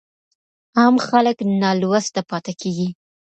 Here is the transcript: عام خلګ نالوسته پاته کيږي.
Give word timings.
عام 0.77 0.95
خلګ 1.07 1.37
نالوسته 1.61 2.21
پاته 2.29 2.53
کيږي. 2.61 2.89